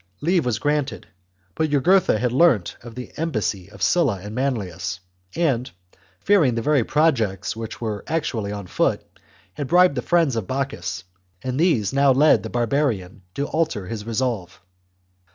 [0.19, 1.05] Leave was granted;
[1.53, 4.99] but Jugurtha had learnt of the embassy of Sulla and Manlius,
[5.35, 5.69] and,
[6.19, 9.03] fearing the very projects which were actually on foot,
[9.53, 11.03] had bribed the friends of Bocchus,
[11.43, 14.59] and these now led the barbarian to alter his resolve.